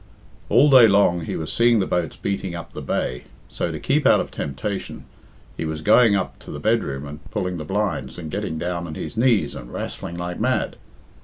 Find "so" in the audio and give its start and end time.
3.47-3.71